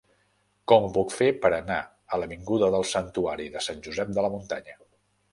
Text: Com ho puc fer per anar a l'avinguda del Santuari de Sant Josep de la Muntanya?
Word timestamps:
Com 0.71 0.85
ho 0.85 0.87
puc 0.93 1.11
fer 1.15 1.27
per 1.41 1.51
anar 1.57 1.77
a 2.15 2.17
l'avinguda 2.21 2.69
del 2.75 2.85
Santuari 2.93 3.45
de 3.57 3.61
Sant 3.65 3.83
Josep 3.89 4.15
de 4.19 4.25
la 4.27 4.33
Muntanya? 4.37 4.75